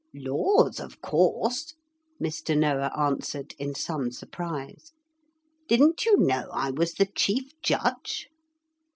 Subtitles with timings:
[0.15, 1.75] 'Laws, of course,'
[2.19, 2.57] Mr.
[2.57, 4.93] Noah answered in some surprise.
[5.67, 8.27] 'Didn't you know I was the Chief Judge?'